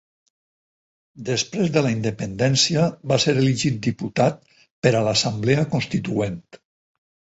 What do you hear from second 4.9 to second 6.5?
a l'Assemblea Constituent.